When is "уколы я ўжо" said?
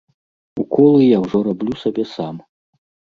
0.61-1.41